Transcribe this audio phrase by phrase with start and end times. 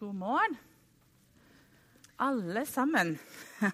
[0.00, 0.56] God morgen,
[2.18, 3.18] alle sammen.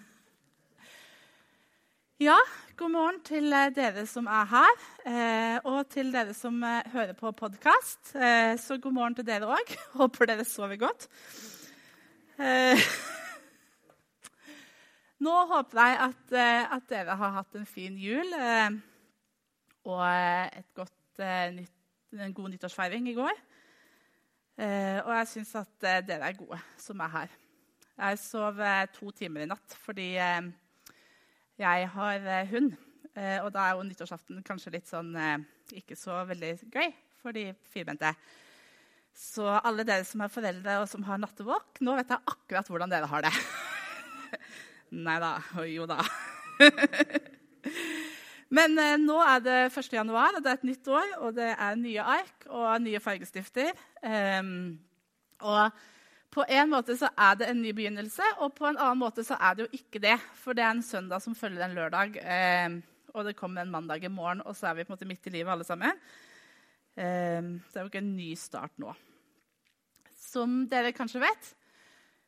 [2.19, 2.35] Ja,
[2.75, 7.13] god morgen til eh, dere som er her, eh, og til dere som eh, hører
[7.15, 8.11] på podkast.
[8.59, 9.75] Så god morgen til dere òg.
[10.01, 11.07] Håper dere sover godt.
[15.23, 16.23] Nå håper jeg at,
[16.73, 18.33] at dere har hatt en fin jul
[19.85, 20.01] og
[20.81, 23.35] godt, en god nyttårsfeiring i går.
[24.57, 27.33] Og jeg syns at dere er gode som er her.
[27.97, 28.61] Jeg sov
[28.95, 30.15] to timer i natt fordi
[31.57, 32.73] jeg har eh, hund,
[33.17, 35.39] eh, og da er jo nyttårsaften kanskje litt sånn eh,
[35.79, 38.11] ikke så veldig gøy for de firbente.
[39.17, 42.93] Så alle dere som er foreldre og som har nattevåk, nå vet jeg akkurat hvordan
[42.93, 43.33] dere har det.
[45.07, 45.33] Nei da.
[45.65, 45.97] Jo da.
[48.53, 49.91] Men eh, nå er det 1.
[49.97, 53.73] januar, og det er et nytt år, og det er nye ark og nye fargestifter.
[54.03, 54.77] Um,
[55.43, 55.81] og
[56.31, 59.35] på en måte så er det en ny begynnelse, og på en annen måte så
[59.35, 60.15] er det jo ikke det.
[60.39, 62.79] For det er en søndag som følger en lørdag, um,
[63.17, 65.27] og det kommer en mandag i morgen, og så er vi på en måte midt
[65.27, 65.99] i livet alle sammen.
[66.97, 68.89] Så det er jo ikke en ny start nå.
[70.17, 71.49] Som dere kanskje vet,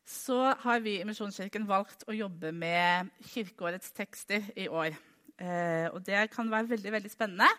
[0.06, 4.94] så har vi i Misjonskirken valgt å jobbe med kirkeårets tekster i år.
[5.40, 7.50] Eh, og det kan være veldig, veldig spennende.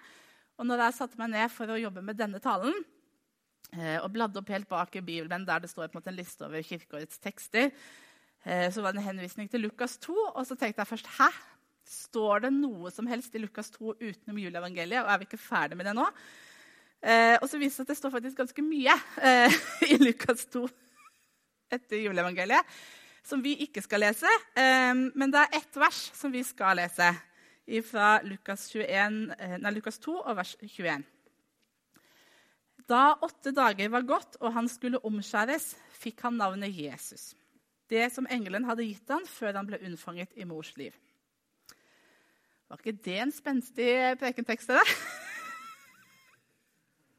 [0.61, 2.77] Og når jeg satte meg ned for å jobbe med denne talen,
[3.71, 6.63] Eh, og bladde opp helt bak i Bibelen, der det står en, en liste over
[6.67, 7.71] kirkeårets tekster.
[8.43, 11.31] Eh, så var det en henvisning til Lukas 2, og så tenkte jeg først Hæ?
[11.91, 15.05] Står det noe som helst i Lukas 2 utenom juleevangeliet?
[15.05, 16.05] Og er vi ikke ferdig med det nå?
[17.41, 18.95] Og så viser det at det står faktisk ganske mye
[19.91, 20.61] i Lukas 2
[21.73, 22.77] etter juleevangeliet
[23.27, 24.31] som vi ikke skal lese.
[24.55, 27.09] men det er ett vers som vi skal lese,
[27.87, 29.21] fra Lukas, 21,
[29.63, 31.05] nei, Lukas 2 og vers 21.
[32.91, 37.31] Da åtte dager var gått og han skulle omskjæres, fikk han navnet Jesus.
[37.91, 40.95] Det som engelen hadde gitt han før han ble unnfanget i mors liv.
[42.71, 44.71] Var ikke det en spenstig prekentekst?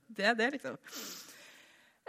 [0.07, 0.77] Det er det, liksom.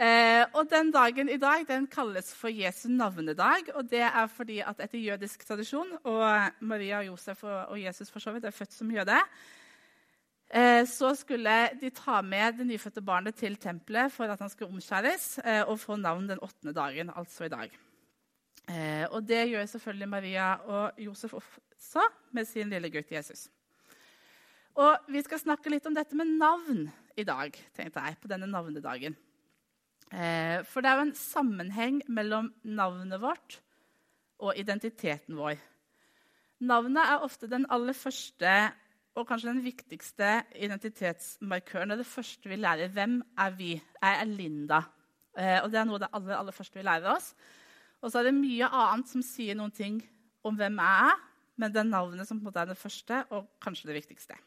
[0.02, 3.70] Eh, og den dagen i dag den kalles for Jesu navnedag.
[3.74, 8.32] og Det er fordi at etter jødisk tradisjon og Maria, Josef og, Jesus for så
[8.32, 9.20] vidt er født som jøde,
[10.52, 14.74] Eh, så skulle de ta med det nyfødte barnet til tempelet for at han skulle
[14.74, 17.72] omskjæres eh, og få navn den åttende dagen, altså i dag.
[18.68, 22.04] Eh, og det gjør selvfølgelig Maria og Josef også
[22.36, 23.48] med sin lille gutt Jesus.
[24.74, 26.84] Og Vi skal snakke litt om dette med navn
[27.16, 29.16] i dag, tenkte jeg, på denne navnedagen.
[30.12, 33.54] For det er jo en sammenheng mellom navnet vårt
[34.42, 35.56] og identiteten vår.
[36.68, 38.52] Navnet er ofte den aller første
[39.18, 41.96] og kanskje den viktigste identitetsmarkøren.
[41.98, 42.88] Det første vi lærer.
[42.88, 43.72] Hvem er vi?
[43.74, 44.82] Jeg er Linda.
[45.38, 47.34] Eh, og Det er noe av det aller, aller første vi lærer oss.
[48.00, 50.00] Og så er det mye annet som sier noen ting
[50.44, 51.20] om hvem jeg er,
[51.56, 54.38] men det er navnet som på en måte er det første og kanskje det viktigste.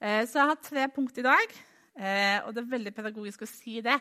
[0.00, 1.56] Eh, så jeg har tre punkt i dag,
[2.00, 3.98] eh, og det er veldig pedagogisk å si det.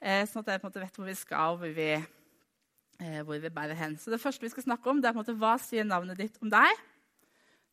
[0.00, 3.20] Eh, sånn at jeg på en måte vet hvor vi skal, og hvor vi, eh,
[3.26, 3.98] hvor vi bærer hen.
[3.98, 6.20] Så det første vi skal snakke om, det er på en måte hva sier navnet
[6.20, 6.84] ditt om deg?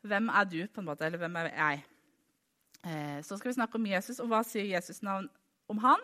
[0.07, 1.83] Hvem er du, på en måte, eller hvem er jeg?
[2.81, 5.29] Eh, så skal vi snakke om Jesus, og hva sier Jesus navn
[5.69, 6.01] om han?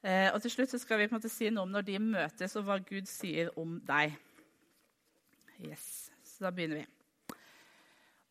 [0.00, 2.56] Eh, og til slutt skal vi på en måte si noe om når de møtes,
[2.56, 4.14] og hva Gud sier om deg.
[5.60, 7.36] Yes, Så da begynner vi.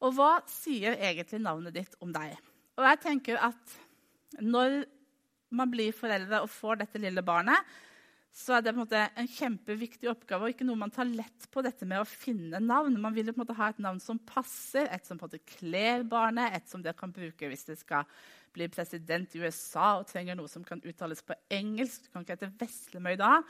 [0.02, 2.34] Og hva sier egentlig navnet ditt om deg?
[2.80, 3.76] Og jeg tenker at
[4.38, 4.84] når
[5.56, 7.58] man blir foreldre og får dette lille barnet,
[8.30, 8.86] så er det en
[9.18, 13.00] en kjempeviktig oppgave og ikke noe man tar lett på dette med å finne navn.
[13.02, 17.12] Man vil ha et navn som passer, et som kler barnet, et som det kan
[17.12, 18.06] bruke hvis det skal
[18.54, 22.06] bli president i USA og trenger noe som kan uttales på engelsk.
[22.06, 23.42] Du kan ikke hete Veslemøy da,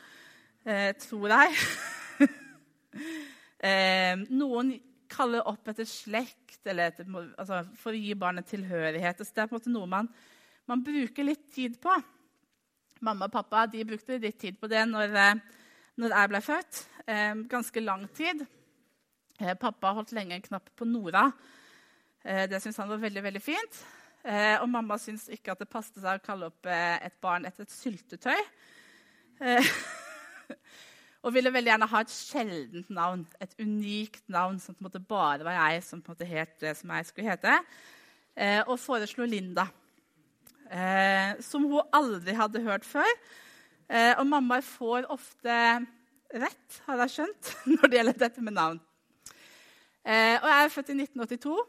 [0.65, 1.53] eh, tror jeg.
[3.69, 4.73] eh, noen
[5.09, 7.07] kaller opp etter slekt etter,
[7.37, 9.23] altså for å gi barnet tilhørighet.
[9.23, 10.11] Så det er på en måte noe man,
[10.69, 11.93] man bruker litt tid på.
[13.05, 15.35] Mamma og pappa brukte litt tid på det når, eh,
[15.97, 16.81] når jeg ble født.
[17.07, 18.45] Eh, ganske lang tid.
[19.39, 21.31] Eh, pappa holdt lenge en knapp på Nora.
[22.21, 23.77] Det syntes han var veldig veldig fint.
[24.59, 27.71] Og mamma syntes ikke at det passet seg å kalle opp et barn etter et
[27.71, 28.41] syltetøy.
[31.23, 34.99] og ville veldig gjerne ha et sjeldent navn, et unikt navn som på en måte
[34.99, 37.55] bare var jeg som på en måte het det som jeg skulle hete.
[38.67, 39.69] og foreslo Linda
[40.69, 43.09] eh, som hun aldri hadde hørt før.
[43.89, 45.57] Eh, og mammaer får ofte
[46.29, 48.79] rett, har jeg skjønt, når det gjelder dette med navn.
[50.05, 51.59] Eh, og jeg er født i 1982.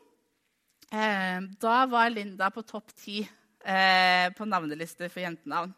[0.91, 5.75] Eh, da var Linda på topp ti eh, på navnelister for jentenavn.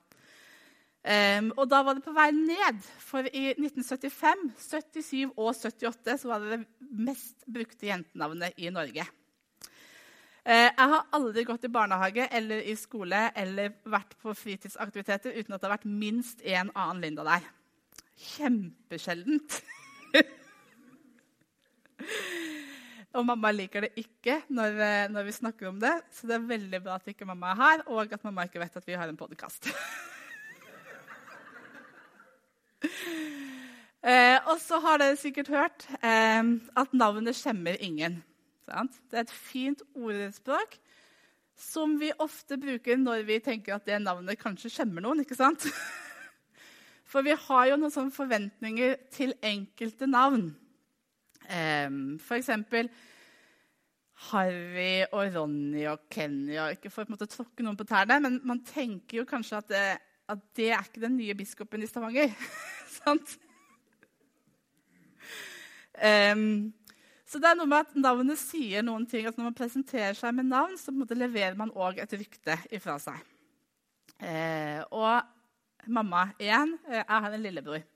[1.02, 6.28] Um, og da var det på vei ned, for i 1975, 77 og 78 så
[6.30, 9.08] var det det mest brukte jentenavnet i Norge.
[10.42, 15.54] Uh, jeg har aldri gått i barnehage eller i skole eller vært på fritidsaktiviteter uten
[15.54, 17.46] at det har vært minst én annen Linda der.
[18.18, 19.62] Kjempesjeldent.
[23.16, 26.50] og mamma liker det ikke når, eh, når, vi snakker om det, så det er
[26.50, 29.08] veldig bra at ikke mamma er her, og at mamma ikke vet at vi har
[29.08, 29.62] en podkast.
[34.10, 36.42] eh, og så har dere sikkert hørt eh,
[36.82, 38.22] at navnet skjemmer ingen.
[38.72, 38.96] Sant?
[39.10, 40.78] Det er et fint ordspråk
[41.62, 45.20] som vi ofte bruker når vi tenker at det navnet kanskje skjemmer noen.
[45.22, 45.66] ikke sant?
[47.10, 50.46] For vi har jo noen sånne forventninger til enkelte navn.
[51.42, 52.86] Um, for eksempel
[54.30, 56.56] Harry og Ronny og Kenny.
[56.72, 59.86] Ikke for å tråkke noen på tærne, men man tenker jo kanskje at det,
[60.32, 62.32] at det er ikke den nye biskopen i Stavanger.
[63.00, 63.34] Sant?
[65.98, 66.72] Um,
[67.32, 69.24] så det er noe med at navnet sier noen ting.
[69.24, 73.22] at Når man presenterer seg med navn, så leverer man òg et rykte ifra seg.
[74.20, 77.86] Eh, og mamma igjen, eh, jeg har en lillebror.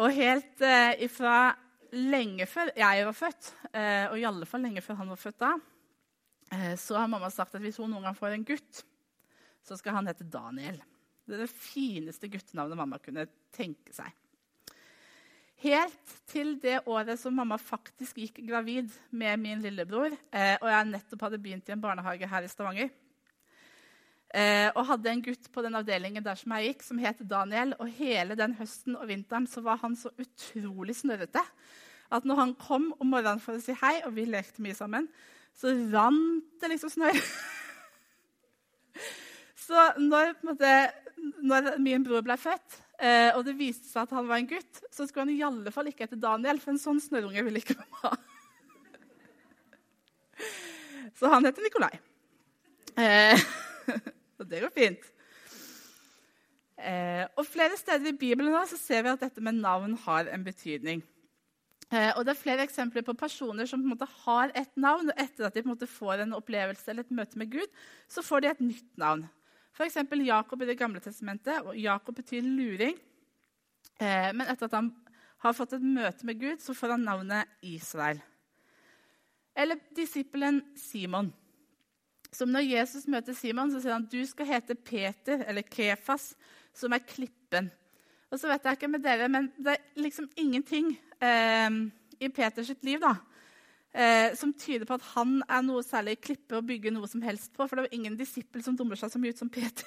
[0.00, 1.52] Og helt eh, ifra
[1.92, 5.40] lenge før jeg var født, eh, og i alle fall lenge før han var født
[5.44, 5.52] da,
[6.78, 8.82] så har mamma sagt at hvis hun noen gang får en gutt,
[9.64, 10.76] så skal han hete Daniel.
[11.24, 14.12] Det er det fineste guttenavnet mamma kunne tenke seg.
[15.62, 20.90] Helt til det året som mamma faktisk gikk gravid med min lillebror, eh, og jeg
[20.90, 22.90] nettopp hadde begynt i en barnehage her i Stavanger.
[24.34, 27.76] Eh, og hadde en gutt på den avdelingen der som jeg gikk, som het Daniel.
[27.78, 31.42] Og hele den høsten og vinteren så var han så utrolig snørrete
[32.14, 35.08] at når han kom om morgenen for å si hei, og vi lekte mye sammen,
[35.56, 37.20] så rant det liksom snørr.
[39.66, 40.72] så når, måte,
[41.42, 42.80] når min bror ble født,
[43.34, 45.88] og det viste seg at han var en gutt, så skulle han i alle fall
[45.90, 48.12] ikke hete Daniel, for en sånn snørrunge ville ikke mamma ha.
[51.18, 51.92] Så han heter Nikolai.
[52.96, 53.40] Eh,
[54.36, 55.10] så det går fint.
[56.78, 60.30] Eh, og Flere steder i Bibelen da, så ser vi at dette med navn har
[60.34, 61.04] en betydning.
[61.92, 65.12] Eh, og Det er flere eksempler på personer som på en måte har et navn.
[65.12, 67.80] og Etter at de på en måte får en opplevelse eller et møte med Gud,
[68.08, 69.28] så får de et nytt navn.
[69.74, 69.96] F.eks.
[70.22, 71.62] Jakob i Det gamle testamentet.
[71.64, 72.98] og Jakob betyr luring.
[73.98, 74.92] Eh, men etter at han
[75.42, 78.20] har fått et møte med Gud, så får han navnet Israel.
[79.54, 81.32] Eller disippelen Simon.
[82.34, 86.32] Som når Jesus møter Simon, så sier han du skal hete Peter, eller Kefas,
[86.74, 87.70] som er klippen.
[88.30, 91.70] Og så vet jeg ikke med dere, men det er liksom ingenting eh,
[92.18, 93.14] i Peters liv da,
[93.94, 97.54] eh, som tyder på at han er noe særlig klippe å bygge noe som helst
[97.54, 97.66] på.
[97.66, 99.86] For det jo ingen disippel som dummer seg så mye ut som Peter.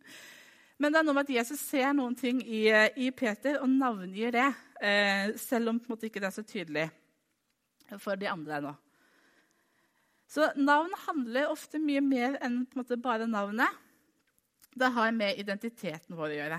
[0.80, 3.70] Men det er noe med at Jesus ser noen ting i, eh, i Peter og
[3.72, 4.48] navngir det,
[4.80, 6.90] eh, selv om måte, ikke det er så tydelig
[8.02, 8.74] for de andre ennå.
[10.26, 13.70] Så navn handler ofte mye mer enn måte, bare navnet.
[14.76, 16.58] Det har med identiteten vår å gjøre.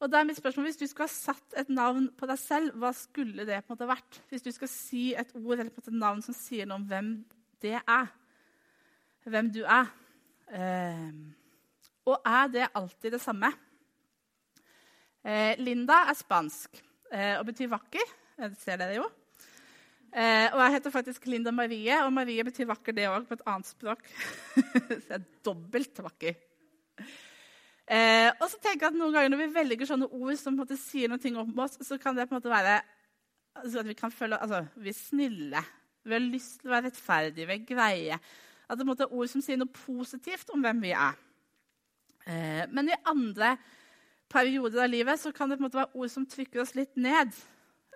[0.00, 2.74] Og da er mitt spørsmål, Hvis du skulle ha satt et navn på deg selv,
[2.76, 4.20] hva skulle det på en måte vært?
[4.28, 6.82] Hvis du skal si et ord eller på en måte et navn som sier noe
[6.82, 7.12] om hvem
[7.64, 8.10] det er,
[9.24, 9.88] hvem du er
[10.52, 11.14] eh,
[12.06, 13.50] Og er det alltid det samme?
[15.24, 16.76] Eh, Linda er spansk
[17.10, 18.12] eh, og betyr vakker.
[18.36, 19.08] Det ser dere jo.
[20.12, 23.42] Eh, og jeg heter faktisk Linda Marie, og Marie betyr vakker det òg på et
[23.48, 24.06] annet språk.
[25.02, 26.38] Så jeg er dobbelt vakker.
[27.86, 30.56] Eh, og så tenker jeg at noen ganger Når vi velger sånne ord som på
[30.56, 32.80] en måte sier noe om oss, så kan det på en måte være
[33.56, 35.62] altså at vi kan føle altså, vi er snille,
[36.04, 38.18] vi har lyst til å være rettferdige, vi er greie.
[38.66, 41.16] At det måte er ord som sier noe positivt om hvem vi er.
[42.26, 43.54] Eh, men i andre
[44.32, 46.98] perioder av livet så kan det på en måte være ord som trykker oss litt
[46.98, 47.34] ned.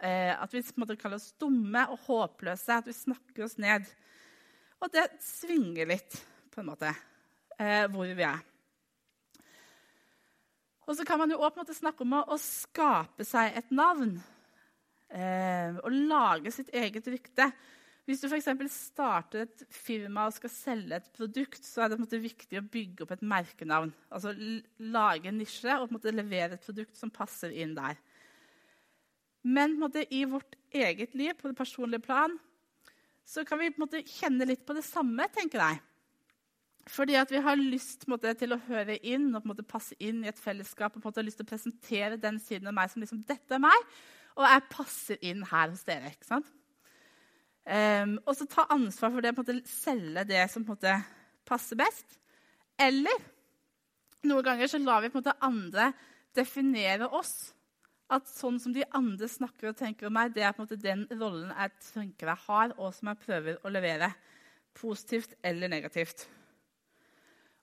[0.01, 3.59] Eh, at vi på en måte kaller oss dumme og håpløse, at vi snakker oss
[3.61, 3.91] ned.
[4.81, 6.23] Og det svinger litt,
[6.55, 6.95] på en måte,
[7.59, 8.41] eh, hvor vi er.
[10.91, 14.17] Og så kan man jo også snakke om å, skape seg et navn.
[15.07, 17.47] Eh, og lage sitt eget rykte.
[18.09, 18.49] Hvis du f.eks.
[18.75, 23.05] starter et firma og skal selge et produkt, så er det måte, viktig å bygge
[23.05, 23.93] opp et merkenavn.
[24.11, 28.01] Altså lage en nisje og måte, levere et produkt som passer inn der.
[29.47, 32.35] Men måte, i vårt eget liv, på det personlige plan,
[33.23, 33.71] så kan vi
[34.11, 35.79] kjenne litt på det samme, tenker jeg.
[36.89, 40.31] Fordi at vi har lyst måte, til å høre inn og måte, passe inn i
[40.31, 40.97] et fellesskap.
[40.97, 43.63] og måte, har lyst til å presentere den siden av meg som liksom, dette er
[43.63, 43.91] meg,
[44.39, 46.15] og jeg passer inn her hos dere.
[46.15, 46.49] ikke sant?
[47.71, 50.95] Um, og så ta ansvar for det, på selge det som måte,
[51.47, 52.17] passer best.
[52.81, 53.29] Eller
[54.21, 55.93] Noen ganger så lar vi måte andre
[56.37, 57.55] definere oss.
[58.11, 61.53] At sånn som de andre snakker og tenker om meg, det er på den rollen
[61.55, 64.11] jeg tenker jeg har, og som jeg prøver å levere.
[64.77, 66.27] Positivt eller negativt.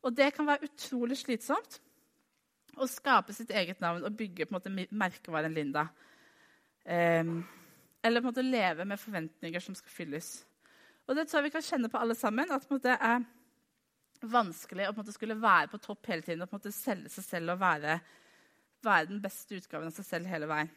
[0.07, 1.81] Og det kan være utrolig slitsomt
[2.77, 5.87] å skape sitt eget navn og bygge på en måte merkevaren Linda.
[6.87, 7.41] Um,
[8.05, 10.29] eller på en måte leve med forventninger som skal fylles.
[11.07, 12.51] Og det tror jeg vi kan kjenne på alle sammen.
[12.51, 13.25] at det er
[14.21, 17.25] vanskelig å på skulle være på topp hele tiden og på en måte selge seg
[17.25, 17.99] selv og være,
[18.83, 20.71] være den beste utgaven av seg selv hele veien.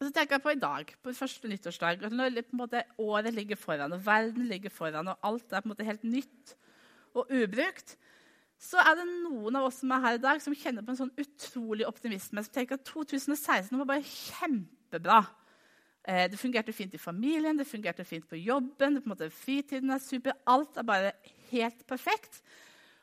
[0.00, 2.04] Og så tenker jeg på i dag, på første nyttårsdag.
[2.06, 5.68] og Når en måte året ligger foran, og verden ligger foran, og alt er på
[5.68, 6.54] en måte helt nytt
[7.12, 7.98] og ubrukt,
[8.60, 10.98] så er det noen av oss som er her i dag, som kjenner på en
[10.98, 12.42] sånn utrolig optimisme.
[12.44, 15.22] Som tenker at 2016 var bare kjempebra.
[16.04, 18.98] Eh, det fungerte fint i familien, det fungerte fint på jobben.
[18.98, 20.36] Det, på en måte, fritiden er super.
[20.44, 21.14] Alt er bare
[21.48, 22.42] helt perfekt.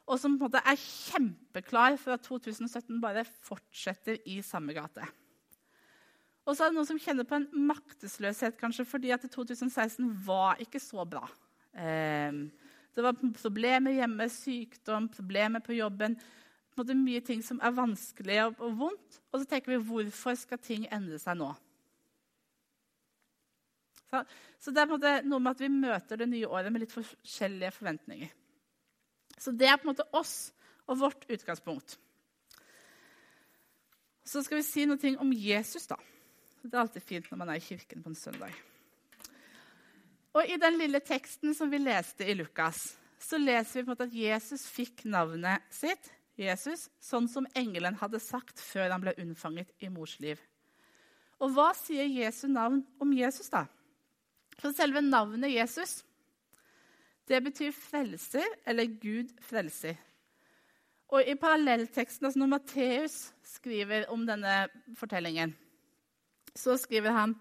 [0.05, 5.09] Og som på en måte er kjempeklar for at 2017 bare fortsetter i samme gate.
[6.47, 10.61] Og så er det noen som kjenner på en maktesløshet kanskje, fordi at 2016 var
[10.63, 11.25] ikke så bra.
[11.73, 12.45] Eh,
[12.98, 16.16] det var problemer hjemme, sykdom, problemer på jobben.
[16.74, 19.20] På mye ting som er vanskelig og, vondt.
[19.30, 21.51] Og så tenker vi hvorfor skal ting endre seg nå?
[24.08, 24.24] Så,
[24.63, 28.34] så det er noe med at vi møter det nye året med litt forskjellige forventninger.
[29.38, 30.36] Så det er på en måte oss
[30.88, 32.00] og vårt utgangspunkt.
[34.25, 35.86] Så skal vi si noe om Jesus.
[35.86, 36.00] da.
[36.63, 38.58] Det er alltid fint når man er i kirken på en søndag.
[40.36, 43.93] Og I den lille teksten som vi leste i Lukas, så leser vi på en
[43.96, 49.15] måte at Jesus fikk navnet sitt, Jesus, sånn som engelen hadde sagt før han ble
[49.17, 50.38] unnfanget i mors liv.
[51.41, 53.65] Og hva sier Jesu navn om Jesus, da?
[54.57, 56.01] For selve navnet Jesus,
[57.29, 59.98] det betyr frelser eller Gud frelser.
[61.13, 63.17] Og i parallellteksten, altså når Matteus
[63.48, 64.67] skriver om denne
[64.98, 65.53] fortellingen,
[66.55, 67.36] så skriver han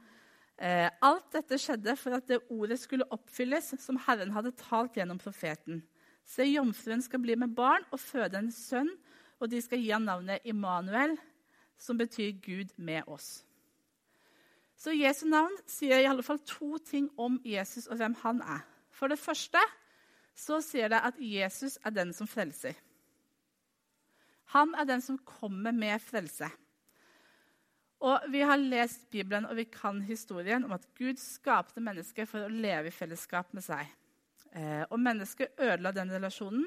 [0.58, 5.82] alt dette skjedde for at det ordet skulle oppfylles som Herren hadde talt gjennom profeten.
[6.26, 8.88] Se, jomfruen skal bli med barn og føde en sønn,
[9.38, 11.14] og de skal gi ham navnet Immanuel,
[11.78, 13.44] som betyr Gud med oss.
[14.76, 18.64] Så Jesu navn sier i alle fall to ting om Jesus og hvem han er.
[18.92, 19.60] For det første
[20.36, 22.76] så sier det at Jesus er den som frelser.
[24.52, 26.48] Han er den som kommer med frelse.
[28.04, 32.44] Og Vi har lest Bibelen og vi kan historien om at Gud skapte mennesket for
[32.44, 33.88] å leve i fellesskap med seg.
[34.52, 36.66] Eh, og Mennesket ødela den relasjonen,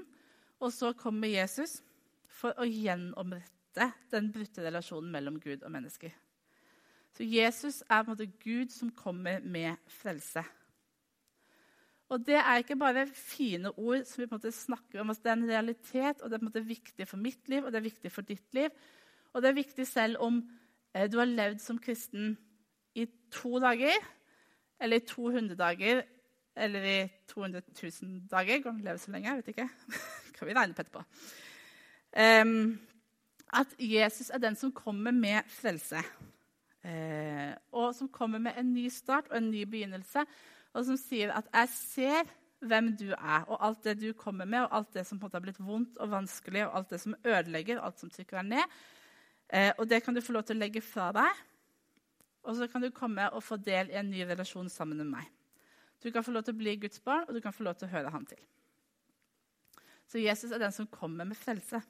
[0.60, 1.80] og så kommer Jesus
[2.40, 6.12] for å gjenomrette den brutte relasjonen mellom Gud og mennesker.
[7.14, 10.44] Så Jesus er på en måte Gud som kommer med frelse.
[12.10, 15.14] Og Det er ikke bare fine ord som vi på en måte snakker om.
[15.14, 17.72] Det er en realitet, og det er på en måte viktig for mitt liv og
[17.72, 18.70] det er viktig for ditt liv.
[19.34, 20.42] Og det er viktig selv om
[20.94, 22.38] du har levd som kristen
[22.96, 23.98] i to dager,
[24.82, 26.02] eller i 200 dager,
[26.56, 27.62] eller i 200
[28.02, 28.62] 000 dager.
[28.62, 29.30] Kan du leve så lenge?
[29.30, 29.70] Jeg vet ikke.
[30.38, 31.04] kan vi regne på etterpå.
[32.18, 32.80] Um,
[33.54, 36.02] at Jesus er den som kommer med frelse.
[36.84, 40.26] Uh, og som kommer med en ny start og en ny begynnelse.
[40.74, 42.24] Og som sier at 'jeg ser
[42.60, 45.28] hvem du er', og alt det du kommer med, og alt det som på en
[45.28, 48.46] måte har blitt vondt og vanskelig, og alt det som ødelegger, alt som trykker deg
[48.46, 48.64] ned.
[49.50, 51.44] Eh, og det kan du få lov til å legge fra deg.
[52.46, 55.28] Og så kan du komme og få del i en ny relasjon sammen med meg.
[56.00, 57.90] Du kan få lov til å bli Guds barn, og du kan få lov til
[57.90, 58.40] å høre Han til.
[60.10, 61.82] Så Jesus er den som kommer med frelse.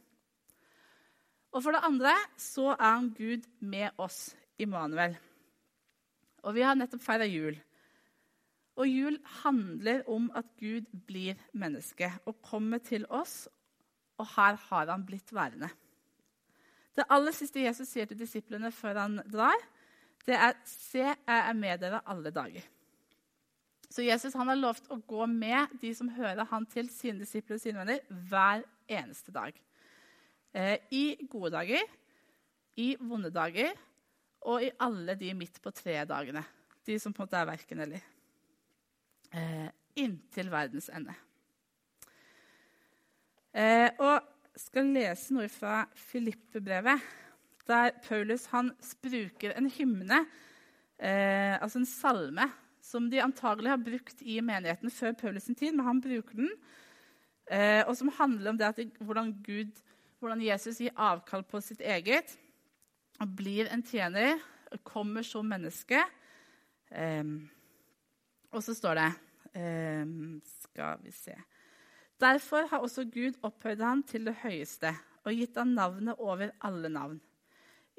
[1.56, 5.16] Og for det andre så er han Gud med oss, Immanuel.
[6.44, 7.56] Og vi har nettopp feira jul.
[8.80, 13.48] Og jul handler om at Gud blir menneske og kommer til oss,
[14.20, 15.70] og her har han blitt værende.
[16.98, 19.58] Det aller siste Jesus sier til disiplene før han drar,
[20.26, 22.68] det er 'Se, jeg er med dere alle dager'.
[23.90, 27.58] Så Jesus han har lovt å gå med de som hører han til, sine disipler
[27.58, 29.54] og sine venner, hver eneste dag.
[30.54, 31.82] Eh, I gode dager,
[32.78, 33.74] i vonde dager
[34.42, 36.44] og i alle de midt på tre-dagene.
[36.86, 38.06] De som på en måte er verken eller.
[39.34, 39.68] Eh,
[40.00, 41.16] inntil verdens ende.
[43.54, 44.29] Eh, og
[44.60, 47.04] skal lese noe fra Filippe-brevet,
[47.70, 48.72] der Paulus han
[49.04, 50.24] bruker en hymne,
[50.98, 52.48] eh, altså en salme,
[52.82, 56.50] som de antagelig har brukt i menigheten før Paulus' sin tid, men han bruker den,
[57.52, 59.72] eh, og som handler om det at, hvordan, Gud,
[60.20, 62.38] hvordan Jesus gir avkall på sitt eget
[63.20, 64.40] og blir en tjener,
[64.70, 66.02] og kommer som menneske.
[66.92, 67.24] Eh,
[68.54, 69.08] og så står det
[69.58, 70.06] eh,
[70.46, 71.34] Skal vi se
[72.20, 74.92] Derfor har også Gud opphøyd ham til det høyeste
[75.24, 77.20] og gitt ham navnet over alle navn.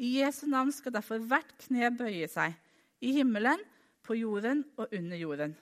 [0.01, 2.55] I Jesu navn skal derfor hvert kne bøye seg,
[3.01, 3.61] i himmelen,
[4.05, 5.53] på jorden og under jorden.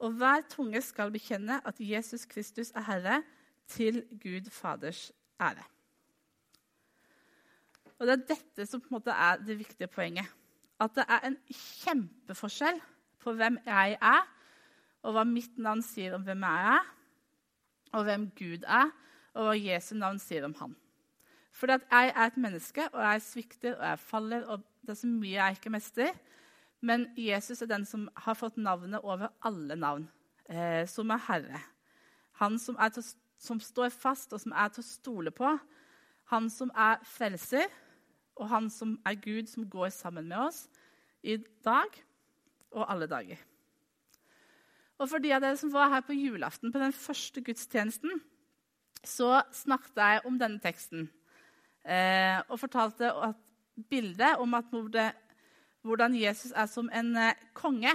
[0.00, 3.22] Og hver tunge skal bekjenne at Jesus Kristus er Herre,
[3.68, 5.64] til Gud Faders ære.
[7.98, 10.26] Og Det er dette som på en måte er det viktige poenget.
[10.80, 12.80] At det er en kjempeforskjell
[13.22, 14.26] på hvem jeg er,
[15.04, 16.90] og hva mitt navn sier om hvem jeg er,
[17.94, 18.90] og hvem Gud er,
[19.34, 20.74] og hva Jesu navn sier om han.
[21.54, 25.10] For jeg er et menneske, og jeg svikter og jeg faller, og det er så
[25.10, 26.16] mye jeg ikke mestrer.
[26.84, 30.08] Men Jesus er den som har fått navnet over alle navn,
[30.50, 31.62] eh, som er Herre.
[32.42, 33.06] Han som, er til,
[33.38, 35.54] som står fast, og som er til å stole på.
[36.34, 37.70] Han som er frelser,
[38.34, 40.64] og han som er Gud, som går sammen med oss
[41.22, 42.02] i dag
[42.74, 43.38] og alle dager.
[44.98, 48.20] Og for de av dere som var her på julaften, på den første gudstjenesten,
[49.04, 51.08] så snakket jeg om denne teksten
[51.84, 53.40] eh, og fortalte at
[53.90, 54.70] bildet om at
[55.84, 57.92] hvordan Jesus er som en eh, konge.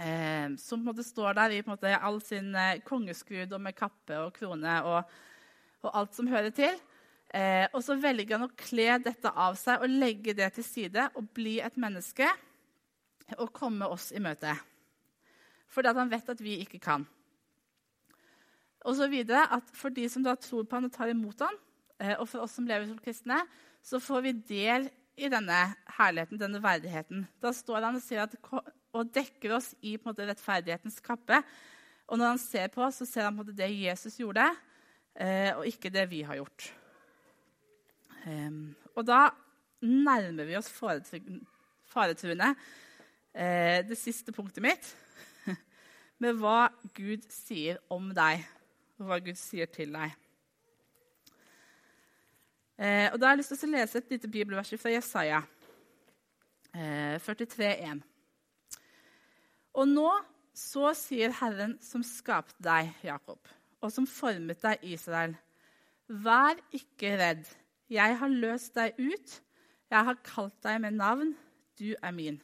[0.00, 4.32] Eh, som måte, står der i måte, all sin eh, kongeskrud og med kappe og
[4.38, 5.10] krone og,
[5.82, 6.78] og alt som hører til.
[7.34, 11.10] Eh, og så velger han å kle dette av seg og legge det til side
[11.18, 12.26] og bli et menneske
[13.36, 14.56] og komme oss i møte.
[15.70, 17.06] Fordi han vet at vi ikke kan.
[18.88, 21.58] Og så videre at For de som da tror på han og tar imot han,
[22.00, 23.42] eh, og for oss som lever som kristne,
[23.82, 24.88] så får vi del
[25.20, 25.58] i denne
[25.98, 27.26] herligheten, denne verdigheten.
[27.42, 28.36] Da står han og, sier at,
[28.92, 31.42] og dekker oss i på en måte, rettferdighetens kappe.
[32.08, 34.48] Og når han ser på oss, så ser han på det Jesus gjorde,
[35.14, 36.72] eh, og ikke det vi har gjort.
[38.26, 39.30] Um, og da
[39.80, 42.50] nærmer vi oss faretruende
[43.32, 44.90] eh, det siste punktet mitt
[46.20, 48.42] med hva Gud sier om deg,
[49.00, 50.16] og hva Gud sier til deg.
[52.80, 55.42] Eh, og Da har jeg lyst til å lese et lite bibelvers fra Jesaja
[56.72, 58.00] eh, 43,1.
[59.76, 60.08] Og nå
[60.56, 63.40] så sier Herren som skapte deg, Jakob,
[63.80, 65.36] og som formet deg, Israel,
[66.08, 67.44] vær ikke redd.
[67.90, 69.36] Jeg har løst deg ut.
[69.90, 71.34] Jeg har kalt deg med navn.
[71.78, 72.40] Du er min.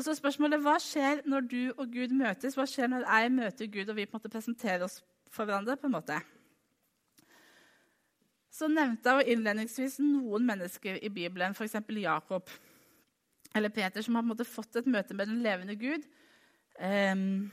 [0.00, 2.54] Og så spørsmålet, Hva skjer når du og Gud møtes?
[2.56, 5.76] Hva skjer når jeg møter Gud og vi på en måte presenterer oss for hverandre?
[5.76, 6.16] på en måte?
[8.48, 11.76] Så nevnte jeg innledningsvis noen mennesker i Bibelen, f.eks.
[12.00, 12.48] Jakob
[13.54, 16.08] eller Peter, som har på en måte fått et møte med den levende Gud.
[16.80, 17.52] Um,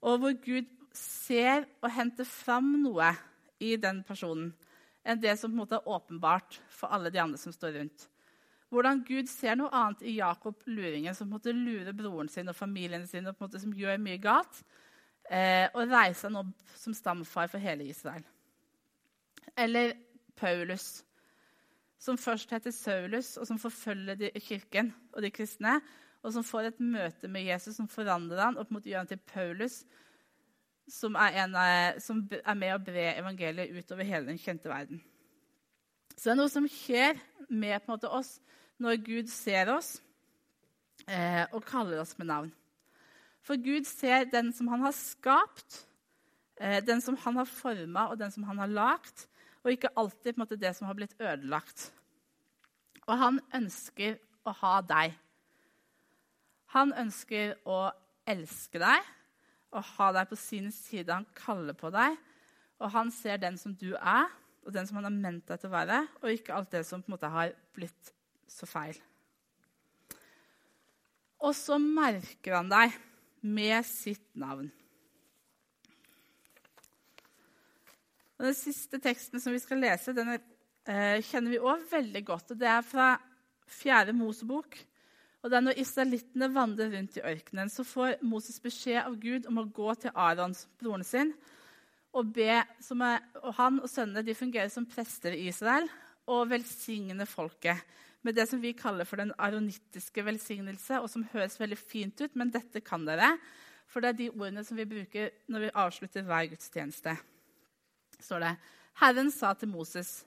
[0.00, 0.64] og hvor Gud
[0.96, 3.12] ser og henter fram noe
[3.60, 4.54] i den personen
[5.04, 8.08] enn det som på en måte er åpenbart for alle de andre som står rundt.
[8.68, 13.06] Hvordan Gud ser noe annet i Jakob luringen, som måte lurer broren sin og familien
[13.08, 14.60] sin, og måte som gjør mye galt,
[15.30, 18.26] eh, og reiser han opp som stamfar for hele Israel.
[19.56, 19.94] Eller
[20.36, 21.02] Paulus,
[21.98, 25.78] som først heter Saulus, og som forfølger de, kirken og de kristne,
[26.22, 29.04] og som får et møte med Jesus som forandrer han, og på en måte gjør
[29.04, 29.80] han til Paulus,
[30.88, 31.56] som er, en,
[32.00, 35.00] som er med å bre evangeliet utover hele den kjente verden.
[36.18, 38.40] Så det er noe som skjer med måte, oss
[38.82, 40.00] når Gud ser oss
[41.06, 42.48] eh, og kaller oss med navn.
[43.46, 45.84] For Gud ser den som han har skapt,
[46.58, 49.28] eh, den som han har forma, og den som han har lagd,
[49.62, 51.86] og ikke alltid måte, det som har blitt ødelagt.
[53.06, 55.14] Og han ønsker å ha deg.
[56.74, 57.92] Han ønsker å
[58.28, 59.06] elske deg
[59.70, 61.14] og ha deg på sin side.
[61.14, 62.18] Han kaller på deg,
[62.82, 64.26] og han ser den som du er,
[64.68, 67.00] og den som han har ment deg til å være, og ikke alt det som
[67.00, 68.10] på en måte har blitt
[68.52, 68.98] så feil.
[71.40, 72.92] Og så merker han deg
[73.48, 74.68] med sitt navn.
[78.36, 82.52] Og den siste teksten som vi skal lese, den eh, kjenner vi òg veldig godt.
[82.52, 83.08] og Det er fra
[83.68, 84.76] Fjerde Mosebok,
[85.42, 89.46] og det er Når israelittene vandrer rundt i ørkenen, så får Moses beskjed av Gud
[89.48, 91.32] om å gå til Arons, broren sin,
[92.16, 92.66] og be er,
[93.42, 95.88] og Han og sønnene de fungerer som prester i Israel
[96.28, 97.84] og velsigne folket
[98.26, 102.34] med det som vi kaller for den aronittiske velsignelse, og som høres veldig fint ut,
[102.36, 103.36] men dette kan dere.
[103.88, 107.16] For det er de ordene som vi bruker når vi avslutter hver gudstjeneste.
[108.20, 108.56] står det,
[109.00, 110.26] Herren sa til Moses,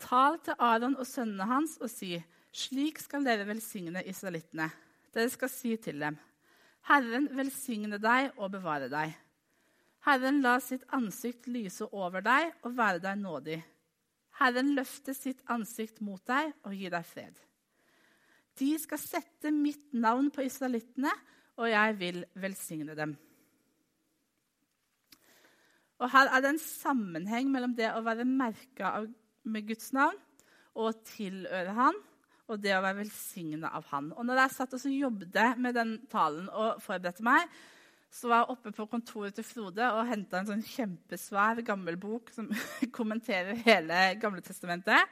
[0.00, 2.22] tal til Aron og sønnene hans og si:"
[2.56, 4.70] Slik skal dere velsigne israelittene.
[5.12, 6.16] Dere skal si til dem,
[6.88, 9.12] Herren velsigne deg og bevare deg.
[10.06, 13.58] Herren la sitt ansikt lyse over deg og være deg nådig.
[14.38, 17.36] Herren løfte sitt ansikt mot deg og gi deg fred.
[18.56, 21.12] De skal sette mitt navn på israelittene,
[21.56, 23.14] og jeg vil velsigne dem.
[25.96, 28.98] Og Her er det en sammenheng mellom det å være merka
[29.48, 30.18] med Guds navn
[30.76, 31.96] og tilhøre Han,
[32.46, 34.12] og det å være velsigna av Han.
[34.14, 37.48] Og når jeg satt og jobbet med den talen og forberedte meg,
[38.16, 42.30] så var jeg oppe på kontoret til Frode og henta en sånn kjempesvær gammel bok
[42.32, 42.48] som
[42.96, 45.10] kommenterer hele Gamle testamentet.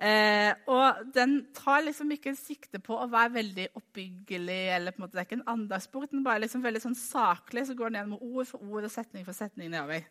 [0.00, 4.60] Eh, og den tar liksom ikke sikte på å være veldig oppbyggelig.
[4.76, 7.66] eller på en måte, Det er ikke en andagsbok, den bare liksom veldig sånn saklig.
[7.66, 10.04] Så går den gjennom ord for ord og setning for setning nedover.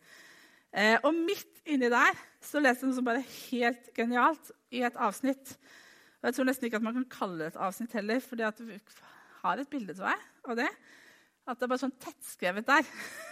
[0.74, 5.58] Eh, og midt inni der så leser den som bare helt genialt i et avsnitt.
[6.22, 8.44] Og Jeg tror nesten ikke at man kan kalle det et avsnitt heller, for du
[8.44, 10.70] har et bilde jeg, av det.
[11.50, 12.90] At det er bare sånn tettskrevet der.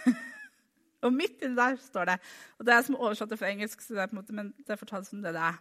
[1.06, 2.16] og midt inni der står det.
[2.58, 4.74] Og det er som oversatt fra engelsk, så det er på en måte, men det
[4.74, 5.60] er fortalt som det det er.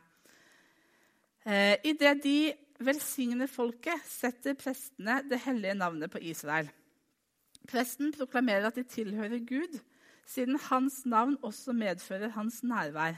[1.48, 2.39] Eh, Idet de
[2.84, 6.70] velsigner folket, setter prestene det hellige navnet på Israel.
[7.67, 9.80] Presten proklamerer at de tilhører Gud,
[10.28, 13.17] siden hans navn også medfører hans nærvær.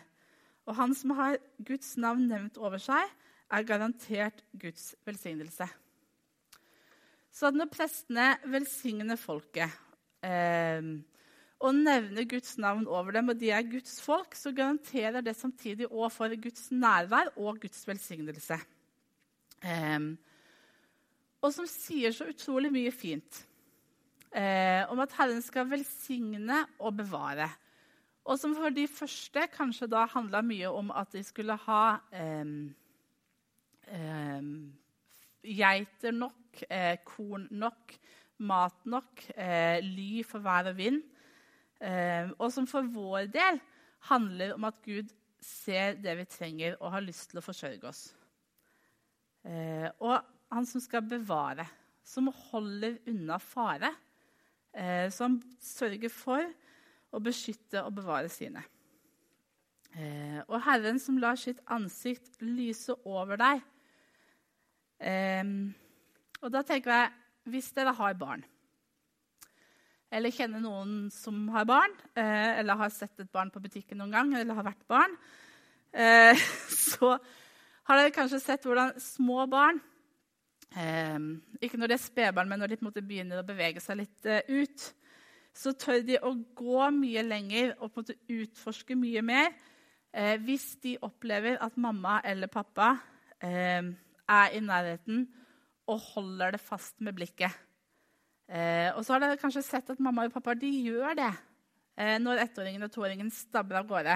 [0.70, 3.08] Og han som har Guds navn nevnt over seg,
[3.50, 5.66] er garantert Guds velsignelse.
[7.32, 9.70] Så når prestene velsigner folket
[10.26, 10.82] eh,
[11.60, 15.90] og nevner Guds navn over dem, og de er Guds folk, så garanterer det samtidig
[15.92, 18.58] òg for Guds nærvær og Guds velsignelse.
[19.62, 20.00] Eh,
[21.40, 23.44] og som sier så utrolig mye fint
[24.36, 27.50] eh, om at Herren skal velsigne og bevare.
[28.30, 32.52] Og som for de første kanskje da handla mye om at de skulle ha eh,
[33.88, 34.50] eh,
[35.44, 36.64] geiter nok,
[37.08, 37.94] korn nok,
[38.40, 41.02] mat nok, eh, ly for vær og vind.
[41.80, 43.60] Eh, og som for vår del
[44.10, 45.12] handler om at Gud
[45.44, 48.04] ser det vi trenger, og har lyst til å forsørge oss.
[49.48, 50.20] Eh, og
[50.52, 51.68] han som skal bevare,
[52.04, 53.94] som holder unna fare.
[54.74, 56.44] Eh, som sørger for
[57.10, 58.62] å beskytte og bevare sine.
[59.98, 63.64] Eh, og Herren som lar sitt ansikt lyse over deg.
[65.00, 65.44] Eh,
[66.40, 67.12] og da tenker jeg,
[67.50, 68.44] hvis dere har barn
[70.10, 74.16] eller kjenner noen som har barn, uh, eller har sett et barn på butikken noen
[74.16, 75.14] gang, eller har vært barn,
[75.94, 76.48] uh,
[76.90, 77.14] så
[77.90, 79.80] har dere kanskje sett hvordan små barn
[80.78, 81.32] um,
[81.62, 84.90] Ikke når de er spedbarn, men når de begynner å bevege seg litt ut,
[85.54, 89.50] så tør de å gå mye lenger og på en måte utforske mye mer
[90.42, 92.96] hvis de opplever at mamma eller pappa
[94.30, 95.26] er i nærheten
[95.90, 97.54] og holder det fast med blikket.
[98.50, 101.32] Eh, og så har dere kanskje sett at mamma og pappa de gjør det
[102.00, 104.16] eh, når ettåringen og toåringen stabber av gårde.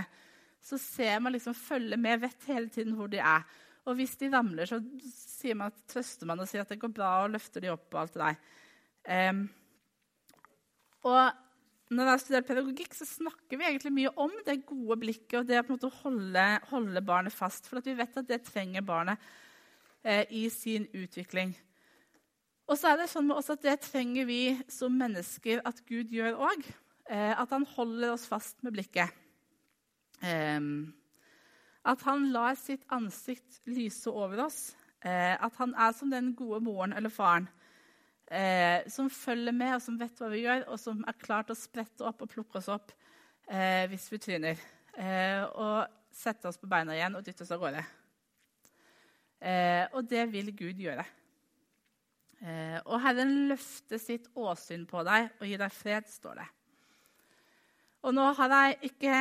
[0.63, 3.45] Så ser man liksom følge med, vet hele tiden hvor de er.
[3.84, 7.17] Og hvis de ramler, så sier man trøster man og sier at det går bra,
[7.26, 7.89] og løfter de opp.
[7.91, 8.43] og alt det der.
[9.13, 9.41] Eh,
[11.04, 11.23] og
[11.93, 15.49] når jeg har studert pedagogikk, så snakker vi egentlig mye om det gode blikket og
[15.49, 17.67] det å holde, holde barnet fast.
[17.69, 19.21] For vi vet at det trenger barnet
[20.03, 21.55] eh, i sin utvikling.
[22.67, 26.13] Og så er det sånn med oss at det trenger vi som mennesker at Gud
[26.15, 26.63] gjør òg.
[27.11, 29.11] Eh, at han holder oss fast med blikket.
[30.23, 30.59] Eh,
[31.83, 34.61] at han lar sitt ansikt lyse over oss.
[35.03, 37.49] Eh, at han er som den gode moren eller faren
[38.89, 41.59] som følger med, og som vet hva vi gjør, og som er klar til å
[41.59, 42.89] sprette opp og plukke oss opp
[43.91, 44.63] hvis vi tryner.
[45.53, 47.83] Og sette oss på beina igjen og dytte oss av gårde.
[49.43, 51.03] Og det vil Gud gjøre.
[52.43, 56.49] Eh, og Herren løfter sitt åsyn på deg og gir deg fred, står det.
[58.03, 59.19] Og nå har jeg ikke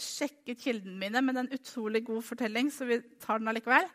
[0.00, 3.90] sjekket kildene mine, men det er en utrolig god fortelling, så vi tar den allikevel.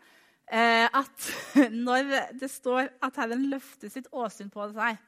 [0.45, 1.29] Eh, at
[1.87, 5.01] når det står at Herren løfter sitt åsyn på seg,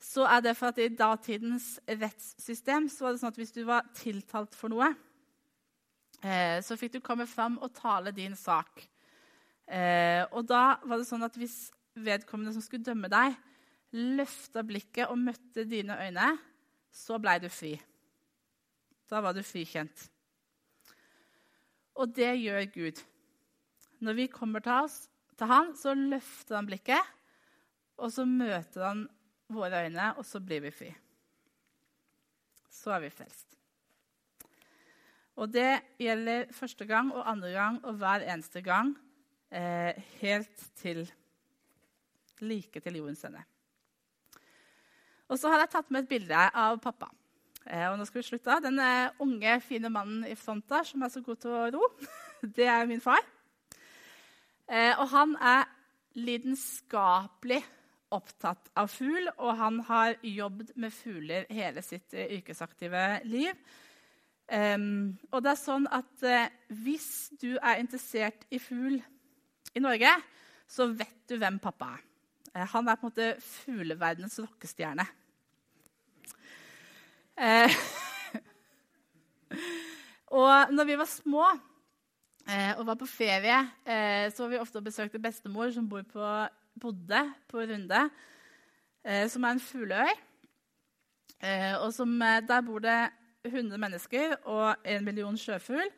[0.00, 3.62] så er det for at i datidens rettssystem så var det sånn at hvis du
[3.68, 4.90] var tiltalt for noe,
[6.24, 8.89] eh, så fikk du komme fram og tale din sak.
[9.70, 13.36] Eh, og da var det sånn at hvis vedkommende som skulle dømme deg,
[13.94, 16.32] løfta blikket og møtte dine øyne,
[16.90, 17.76] så blei du fri.
[19.10, 20.08] Da var du frikjent.
[21.98, 23.02] Og det gjør Gud.
[24.00, 25.04] Når vi kommer til, oss,
[25.38, 27.14] til han, så løfter han blikket,
[28.00, 29.04] og så møter han
[29.52, 30.90] våre øyne, og så blir vi fri.
[32.70, 33.46] Så er vi frelst.
[35.40, 38.94] Og det gjelder første gang og andre gang og hver eneste gang
[39.50, 41.04] eh, helt til
[42.40, 43.42] like til jordens ende.
[45.30, 47.10] Og så har jeg tatt med et bilde av pappa.
[47.66, 48.60] Eh, og nå skal vi slutte.
[48.64, 51.90] Den eh, unge, fine mannen i fronta som er så god til å ro,
[52.56, 53.22] det er min far.
[54.70, 55.68] Eh, og han er
[56.18, 57.60] lidenskapelig
[58.10, 63.54] opptatt av fugl, og han har jobbet med fugler hele sitt eh, yrkesaktive liv.
[64.50, 66.48] Um, og det er sånn at eh,
[66.82, 68.96] hvis du er interessert i fugl
[69.74, 70.12] i Norge,
[70.70, 72.04] så vet du hvem pappa er.
[72.50, 75.06] Uh, han er på en måte fugleverdenens rockestjerne.
[77.40, 77.76] Eh,
[80.40, 81.44] og når vi var små
[82.50, 86.30] og var på ferie, så var vi ofte og besøkte bestemor, som på,
[86.82, 88.00] bodde på Runde,
[89.30, 90.10] som er en fugleøy.
[91.78, 92.96] og som, der bor det
[93.44, 95.88] 100 mennesker og en million sjøfugl.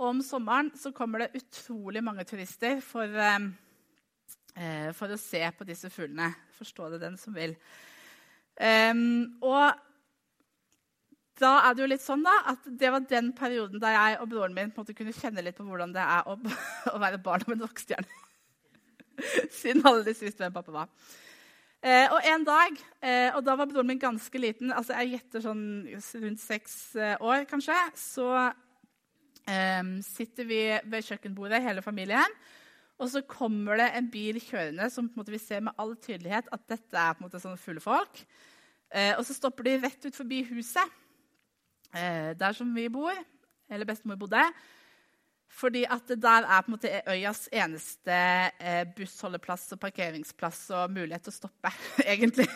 [0.00, 5.66] Og om sommeren så kommer det utrolig mange turister for, eh, for å se på
[5.68, 6.32] disse fuglene.
[6.58, 7.56] Forstå det, den som vil.
[8.60, 9.72] Um, og
[11.40, 14.28] da er det jo litt sånn da, at det var den perioden da jeg og
[14.30, 16.36] broren min måte, kunne kjenne litt på hvordan det er å,
[16.94, 18.20] å være barn av en rockestjerne.
[19.60, 20.92] Siden alle disse visste hvem pappa var.
[21.82, 25.42] Eh, og en dag, eh, og da var broren min ganske liten, altså jeg gjetter
[25.42, 25.64] sånn
[26.22, 28.60] rundt seks eh, år kanskje, så eh,
[30.06, 32.36] sitter vi ved kjøkkenbordet, hele familien.
[33.02, 36.98] Og så kommer det en bil kjørende som vi ser med all tydelighet at dette
[36.98, 38.22] er på en måte sånne fulle folk.
[38.92, 40.84] Eh, og så stopper de rett ut forbi huset
[41.96, 43.16] eh, der som vi bor,
[43.72, 44.44] eller bestemor bodde.
[45.52, 48.14] Fordi at der er på en måte øyas eneste
[48.60, 51.74] eh, bussholdeplass og parkeringsplass og mulighet til å stoppe,
[52.14, 52.48] egentlig.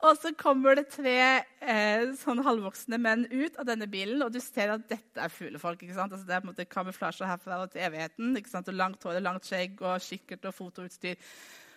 [0.00, 1.16] Og så kommer det tre
[1.60, 5.82] eh, sånn halvvoksne menn ut av denne bilen, og du ser at dette er fuglefolk.
[5.90, 8.32] Altså, det er på en måte kamuflasje herfra og til evigheten.
[8.38, 11.20] og Langt hår, langt skjegg og kikkert og fotoutstyr.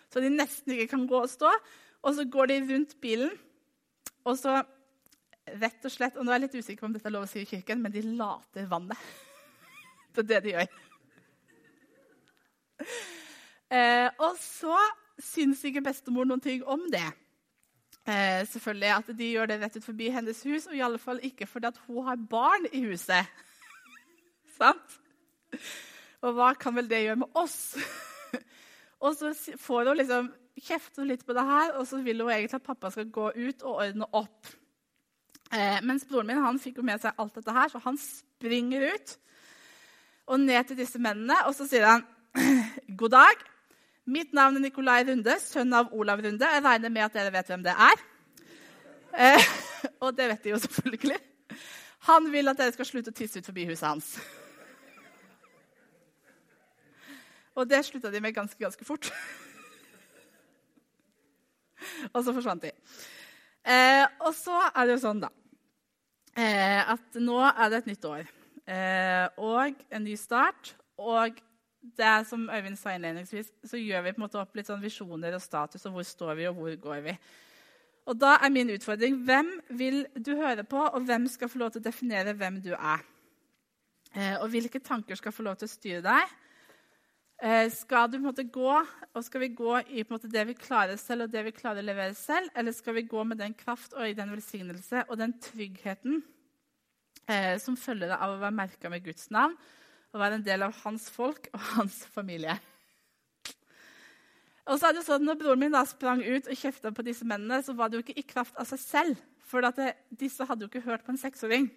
[0.08, 1.50] Så de nesten ikke kan gå og stå.
[2.04, 3.32] Og så går de rundt bilen,
[4.24, 4.62] og så
[5.60, 7.28] rett og slett, og nå er jeg litt usikker på om dette er lov å
[7.28, 9.10] si i kirken, men de later vannet.
[10.14, 10.74] Det er det de gjør.
[13.74, 14.76] Eh, og så
[15.18, 17.08] syns ikke bestemor noen ting om det.
[18.04, 21.20] Eh, selvfølgelig At de gjør det rett ut forbi hennes hus, og i alle fall
[21.24, 23.30] ikke fordi at hun har barn i huset.
[24.58, 24.98] Sant?
[26.24, 27.76] Og hva kan vel det gjøre med oss?
[29.04, 30.28] og så får hun liksom
[30.64, 33.64] kjefte litt på det her, og så vil hun egentlig at pappa skal gå ut
[33.64, 34.52] og ordne opp.
[35.52, 38.88] Eh, mens broren min han fikk jo med seg alt dette her, så han springer
[38.94, 39.16] ut
[40.26, 41.36] og ned til disse mennene.
[41.48, 42.06] Og så sier han,
[42.98, 43.44] 'God dag.
[44.04, 47.52] Mitt navn er Nikolai Runde, sønn av Olav Runde.' Jeg regner med at dere vet
[47.52, 48.02] hvem det er.
[49.14, 49.46] Eh,
[50.04, 51.20] og det vet de jo selvfølgelig.
[52.08, 54.10] Han vil at dere skal slutte å tisse ut forbi huset hans.
[57.54, 59.12] Og det slutta de med ganske, ganske fort.
[62.12, 62.74] og så forsvant de.
[63.64, 65.30] Eh, og så er det jo sånn, da
[66.36, 68.24] eh, at nå er det et nytt år
[68.66, 70.74] eh, og en ny start.
[70.98, 71.40] Og
[71.84, 74.82] det er som Øyvind sa innledningsvis, så gjør vi på en måte opp litt sånn
[74.82, 75.84] visjoner og status.
[75.84, 77.16] og Hvor står vi, og hvor går vi?
[78.06, 81.74] Og Da er min utfordring hvem vil du høre på, og hvem skal få lov
[81.74, 83.04] til å definere hvem du er?
[84.14, 86.34] Eh, og hvilke tanker skal få lov til å styre deg?
[87.42, 88.74] Eh, skal du på en måte gå,
[89.14, 91.88] og skal vi gå i måte, det vi klarer selv, og det vi klarer å
[91.88, 95.34] levere selv, eller skal vi gå med den kraft og i den velsignelse og den
[95.42, 96.22] tryggheten
[97.28, 99.56] eh, som følger av å være merka med Guds navn
[100.14, 102.56] og være en del av hans folk og hans familie?
[104.64, 107.26] Og så er det sånn, når Broren min da sprang ut og kjefta på disse
[107.28, 109.24] mennene, så var det jo ikke i kraft av seg selv.
[109.44, 109.66] For
[110.16, 111.68] disse hadde jo ikke hørt på en seksåring.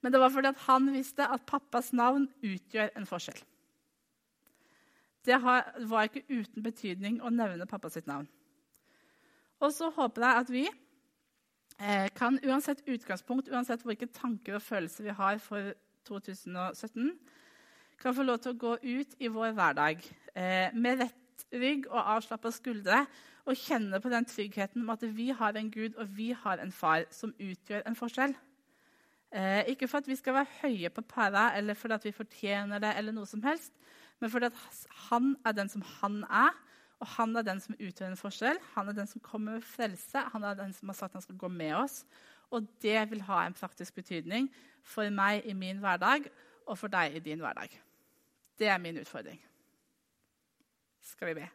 [0.00, 3.42] Men det var fordi han visste at pappas navn utgjør en forskjell.
[5.24, 8.26] Det var ikke uten betydning å nevne pappa sitt navn.
[9.64, 15.08] Og så håper jeg at vi eh, kan, uansett utgangspunkt, uansett hvilke tanker og følelser
[15.08, 15.72] vi har for
[16.06, 17.12] 2017,
[18.00, 20.02] kan få lov til å gå ut i vår hverdag
[20.34, 23.04] eh, med rett rygg og avslappa skuldre
[23.44, 26.72] og kjenne på den tryggheten om at vi har en Gud og vi har en
[26.72, 28.34] far som utgjør en forskjell.
[29.34, 32.82] Eh, ikke for at vi skal være høye på pæra eller fordi at vi fortjener
[32.82, 33.74] det, eller noe som helst,
[34.20, 34.50] men fordi
[35.08, 36.54] han er den som han er,
[37.02, 38.60] og han er den som utgjør en forskjell.
[38.76, 40.22] Han er den som kommer med frelse.
[40.32, 42.04] Han er den som har sagt han skal gå med oss.
[42.54, 44.48] Og det vil ha en praktisk betydning
[44.84, 46.28] for meg i min hverdag
[46.68, 47.72] og for deg i din hverdag.
[48.58, 49.40] Det er min utfordring.
[51.04, 51.50] Skal vi be?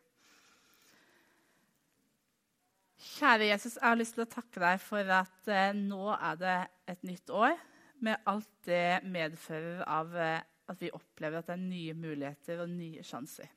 [2.99, 6.57] Kjære Jesus, jeg har lyst til å takke deg for at eh, nå er det
[6.91, 7.55] et nytt år
[8.03, 12.71] med alt det medfører av eh, at vi opplever at det er nye muligheter og
[12.71, 13.49] nye sjanser.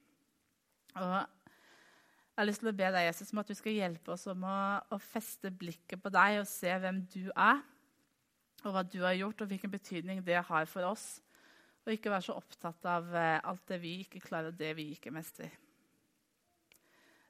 [0.97, 1.19] Og
[2.33, 4.45] jeg har lyst til å be deg, Jesus, om at du skal hjelpe oss om
[4.49, 7.61] å, å, feste blikket på deg og se hvem du er,
[8.63, 11.19] og hva du har gjort, og hvilken betydning det har for oss.
[11.85, 14.93] Og ikke være så opptatt av uh, alt det vi ikke klarer, og det vi
[14.95, 15.53] ikke mestrer.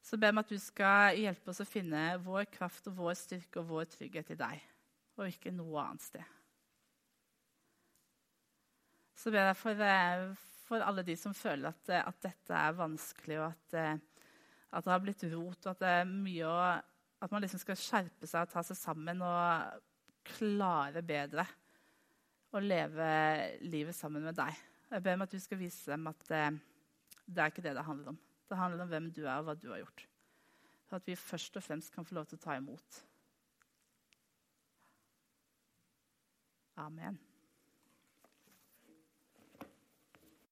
[0.03, 3.19] Så ber jeg om at du skal hjelpe oss å finne vår kraft og vår
[3.19, 4.63] styrke og vår trygghet i deg,
[5.19, 6.39] og ikke noe annet sted.
[9.19, 10.25] Så ber jeg for, eh,
[10.67, 13.99] for alle de som føler at, eh, at dette er vanskelig, og at, eh,
[14.73, 16.59] at, det har blitt rot, og at det er mye å
[17.23, 19.83] At man liksom skal skjerpe seg og ta seg sammen og
[20.27, 21.45] klare bedre
[22.51, 23.07] å leve
[23.63, 24.59] livet sammen med deg.
[24.91, 26.43] Jeg ber om at du skal vise dem at det,
[27.25, 28.19] det er ikke det det handler om.
[28.51, 30.05] Det handler om hvem du er, og hva du har gjort.
[30.91, 33.05] For at vi først og fremst kan få lov til å ta imot.
[36.83, 37.23] Amen.